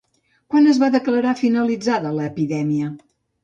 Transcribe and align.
Quan 0.53 0.69
es 0.71 0.79
va 0.83 0.89
declarar 0.95 1.35
finalitzada 1.43 2.17
l'epidèmia? 2.19 2.93